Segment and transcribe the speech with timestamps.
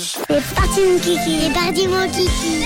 [0.00, 0.16] Rouge.
[0.28, 2.64] C'est parti mon kiki, c'est parti mon kiki.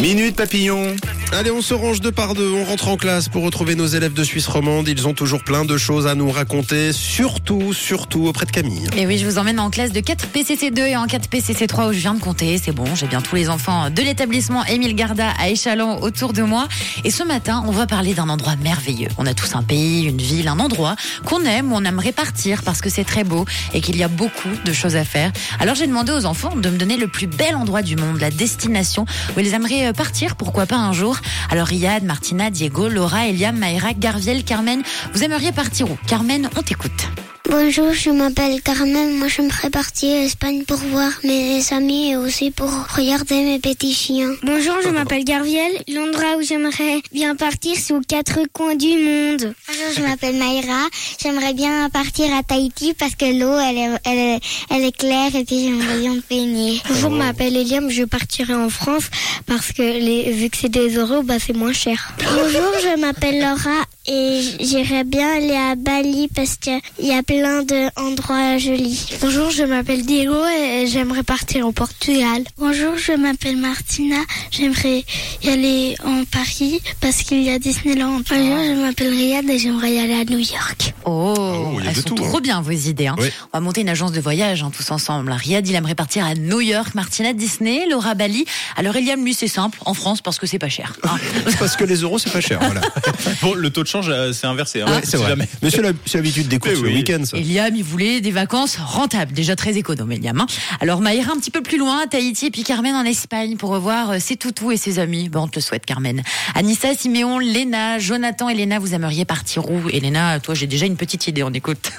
[0.00, 0.96] Minute Papillon.
[1.32, 4.12] Allez, on se range deux par deux, on rentre en classe pour retrouver nos élèves
[4.12, 4.88] de Suisse romande.
[4.88, 8.88] Ils ont toujours plein de choses à nous raconter, surtout, surtout auprès de Camille.
[8.96, 11.92] Et oui, je vous emmène en classe de 4 PCC2 et en 4 PCC3 où
[11.92, 12.58] je viens de compter.
[12.58, 16.42] C'est bon, j'ai bien tous les enfants de l'établissement Émile Garda à Échalon autour de
[16.42, 16.66] moi.
[17.04, 19.08] Et ce matin, on va parler d'un endroit merveilleux.
[19.16, 22.64] On a tous un pays, une ville, un endroit qu'on aime, où on aimerait partir
[22.64, 25.30] parce que c'est très beau et qu'il y a beaucoup de choses à faire.
[25.60, 28.30] Alors j'ai demandé aux enfants de me donner le plus bel endroit du monde, la
[28.30, 29.06] destination
[29.36, 31.19] où ils aimeraient partir, pourquoi pas un jour.
[31.50, 34.82] Alors Riyad, Martina, Diego, Laura, Eliam, Maïra, Garviel, Carmen,
[35.14, 35.98] vous aimeriez partir où?
[36.06, 37.08] Carmen, on t'écoute.
[37.50, 39.18] Bonjour, je m'appelle Carmen.
[39.18, 43.92] Moi, j'aimerais partir en Espagne pour voir mes amis et aussi pour regarder mes petits
[43.92, 44.30] chiens.
[44.44, 45.72] Bonjour, je m'appelle Garviel.
[45.88, 49.52] L'endroit où j'aimerais bien partir, c'est aux quatre coins du monde.
[49.66, 50.86] Bonjour, je m'appelle Maïra.
[51.20, 55.34] J'aimerais bien partir à Tahiti parce que l'eau, elle est, elle, est, elle est claire
[55.34, 56.80] et puis j'aimerais bien me baigner.
[56.88, 57.90] Bonjour, je m'appelle Eliam.
[57.90, 59.10] Je partirai en France
[59.46, 62.12] parce que les, vu que c'est des euros, bah, c'est moins cher.
[62.18, 67.62] Bonjour, je m'appelle Laura et j'irais bien aller à Bali parce qu'il y a plein
[67.62, 69.06] d'endroits jolis.
[69.22, 72.42] Bonjour, je m'appelle Diego et j'aimerais partir au Portugal.
[72.58, 74.16] Bonjour, je m'appelle Martina.
[74.50, 75.04] J'aimerais
[75.44, 78.20] y aller en Paris parce qu'il y a Disneyland.
[78.28, 80.92] Bonjour, je m'appelle Riyad et j'aimerais y aller à New York.
[81.04, 81.34] Oh,
[81.72, 82.40] Oh, elles sont tout, trop hein.
[82.42, 83.06] bien vos idées.
[83.06, 83.16] hein.
[83.18, 83.28] Oui.
[83.52, 85.30] On va monter une agence de voyage hein, tous ensemble.
[85.30, 88.44] Riyad, il aimerait partir à New York, Martina Disney, Laura Bali.
[88.76, 90.92] Alors Eliam, lui, c'est simple, en France parce que c'est pas cher.
[91.04, 91.16] hein.
[91.60, 92.80] Parce que les euros, c'est pas cher, voilà.
[93.42, 94.80] Bon, le taux de change, euh, c'est inversé.
[94.82, 95.28] Hein, Ouais, c'est si vrai.
[95.30, 95.48] jamais.
[95.62, 97.22] Mais c'est la- c'est l'habitude des courses le week-end.
[97.34, 100.40] Eliam, il voulait des vacances rentables, déjà très économe, Eliam.
[100.40, 100.46] hein.
[100.80, 104.10] Alors Maïra, un petit peu plus loin, Tahiti, et puis Carmen en Espagne pour revoir
[104.12, 105.28] euh, ses toutous et ses amis.
[105.28, 106.22] Bon, on te le souhaite, Carmen.
[106.54, 109.88] Anissa, Siméon, Léna, Jonathan, Elena, vous aimeriez partir où?
[109.90, 111.90] Elena, toi, j'ai déjà une petite idée, on écoute.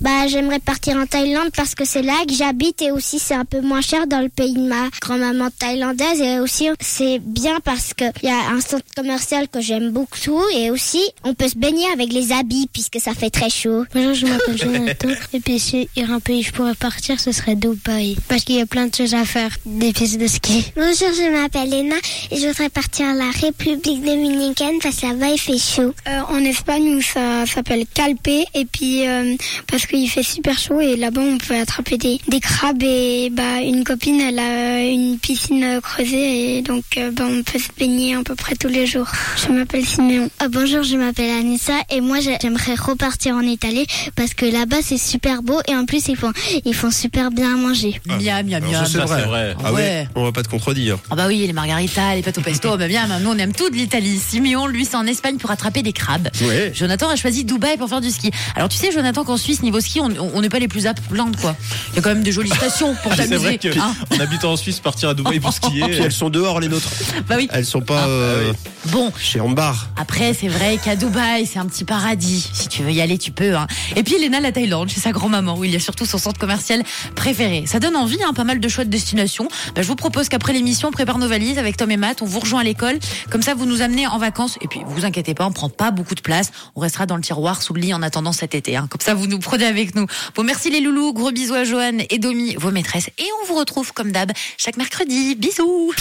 [0.00, 3.44] Bah, j'aimerais partir en Thaïlande parce que c'est là que j'habite et aussi c'est un
[3.44, 7.94] peu moins cher dans le pays de ma grand-maman thaïlandaise et aussi c'est bien parce
[7.94, 11.58] que il y a un centre commercial que j'aime beaucoup et aussi on peut se
[11.58, 13.84] baigner avec les habits puisque ça fait très chaud.
[13.94, 15.08] Bonjour, je m'appelle Jonathan.
[15.32, 18.16] Et puis, s'il y a un pays où je pourrais partir, ce serait Dubaï.
[18.28, 19.50] Parce qu'il y a plein de choses à faire.
[19.66, 20.64] Des pistes de ski.
[20.76, 21.96] Bonjour, je m'appelle Léna
[22.30, 25.94] et je voudrais partir à la République dominicaine parce que là-bas il fait chaud.
[26.06, 29.34] Euh, en Espagne où ça s'appelle Calpe et puis euh,
[29.66, 33.60] parce qu'il fait super chaud et là-bas on peut attraper des, des crabes et bah
[33.62, 38.14] une copine elle a une piscine creusée et donc euh, bah, on peut se baigner
[38.14, 39.06] à peu près tous les jours.
[39.46, 40.30] Je m'appelle Siméon.
[40.40, 44.78] Ah, bonjour, je m'appelle Anissa et moi j'ai- j'aimerais repartir en Italie parce que là-bas
[44.82, 46.32] c'est super beau et en plus ils font
[46.64, 48.00] ils font super bien à manger.
[48.06, 48.86] Miam, miam, Alors, miam.
[48.86, 49.54] ça, c'est vrai.
[49.64, 49.78] Ah ouais.
[49.78, 50.08] Ouais.
[50.14, 50.98] On va pas te contredire.
[51.10, 53.70] Ah bah oui, les margaritas, les pâtes au pesto, bah bien, nous on aime tout
[53.70, 54.18] de l'Italie.
[54.18, 56.28] Siméon, lui, c'est en Espagne pour attraper des crabes.
[56.42, 56.72] Ouais.
[56.74, 58.30] Jonathan a choisi Dubaï pour faire du ski.
[58.56, 61.54] Alors tu sais, Jonathan, qu'en Suisse, niveau ski, on n'est pas les plus plaindre, quoi.
[61.92, 63.58] Il y a quand même des jolies stations pour C'est vrai t'amuser.
[63.58, 63.94] que, hein.
[64.12, 65.84] en habitant en Suisse, partir à Dubaï pour skier.
[65.88, 66.88] Puis elles sont dehors, les nôtres.
[67.28, 67.48] bah oui.
[67.52, 68.52] Elles sont pas Ah, euh,
[68.86, 69.88] Bon, chez Ambar.
[69.96, 72.48] Après, c'est vrai qu'à Dubaï, c'est un petit paradis.
[72.52, 73.54] Si tu veux y aller, tu peux.
[73.56, 73.66] Hein.
[73.96, 76.38] Et puis, Elena, la Thaïlande, chez sa grand-maman, où il y a surtout son centre
[76.38, 76.82] commercial
[77.14, 77.64] préféré.
[77.66, 79.48] Ça donne envie, hein, pas mal de choix de destinations.
[79.74, 82.22] Bah, je vous propose qu'après l'émission, on prépare nos valises avec Tom et Matt.
[82.22, 82.98] On vous rejoint à l'école.
[83.30, 84.56] Comme ça, vous nous amenez en vacances.
[84.62, 86.50] Et puis, vous inquiétez pas, on prend pas beaucoup de place.
[86.76, 88.76] On restera dans le tiroir sous le lit en attendant cet été.
[88.76, 88.86] Hein.
[88.90, 90.06] Comme ça, vous nous prenez avec nous.
[90.34, 91.12] Bon, merci les loulous.
[91.12, 93.10] Gros bisous à Joanne et Domi, vos maîtresses.
[93.18, 95.36] Et on vous retrouve, comme d'hab, chaque mercredi.
[95.36, 95.92] Bisous.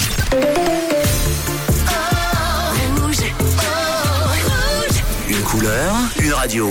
[5.30, 6.70] Une couleur, une radio.